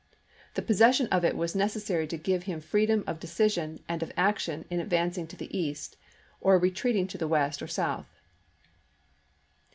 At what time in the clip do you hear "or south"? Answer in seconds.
7.61-8.07